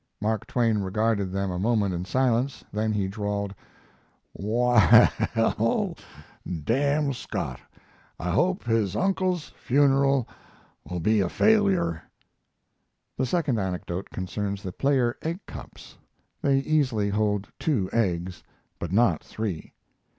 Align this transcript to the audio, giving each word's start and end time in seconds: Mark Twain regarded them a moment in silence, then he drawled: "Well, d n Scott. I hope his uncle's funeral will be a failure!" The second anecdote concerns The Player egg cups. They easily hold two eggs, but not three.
Mark 0.19 0.47
Twain 0.47 0.79
regarded 0.79 1.31
them 1.31 1.51
a 1.51 1.59
moment 1.59 1.93
in 1.93 2.05
silence, 2.05 2.65
then 2.73 2.91
he 2.91 3.07
drawled: 3.07 3.53
"Well, 4.33 5.95
d 6.43 6.73
n 6.73 7.13
Scott. 7.13 7.59
I 8.19 8.31
hope 8.31 8.63
his 8.63 8.95
uncle's 8.95 9.49
funeral 9.49 10.27
will 10.89 10.99
be 11.01 11.19
a 11.19 11.29
failure!" 11.29 12.01
The 13.15 13.27
second 13.27 13.59
anecdote 13.59 14.09
concerns 14.09 14.63
The 14.63 14.71
Player 14.71 15.15
egg 15.21 15.45
cups. 15.45 15.99
They 16.41 16.61
easily 16.61 17.09
hold 17.09 17.49
two 17.59 17.87
eggs, 17.93 18.41
but 18.79 18.91
not 18.91 19.23
three. 19.23 19.71